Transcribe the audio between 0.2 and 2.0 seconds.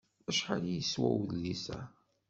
Acḥal i yeswa udlis-a?